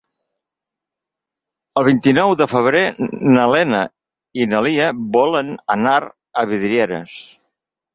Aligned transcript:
El 1.81 1.85
vint-i-nou 1.89 2.33
de 2.41 2.49
febrer 2.55 2.83
na 3.37 3.45
Lena 3.55 3.85
i 4.43 4.51
na 4.57 4.67
Lia 4.71 4.93
volen 5.21 5.57
anar 5.79 5.99
a 6.47 6.51
Vidreres. 6.57 7.21